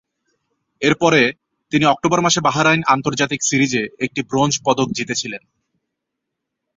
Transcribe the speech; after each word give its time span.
এরপরে, 0.81 1.21
তিনি 1.71 1.85
অক্টোবর 1.85 2.19
মাসে 2.21 2.39
বাহরাইন 2.41 2.81
আন্তর্জাতিক 2.87 3.39
সিরিজে 3.43 3.83
একটি 3.99 4.21
ব্রোঞ্জ 4.23 4.53
পদক 4.65 4.87
জিতেছিলেন। 4.91 5.43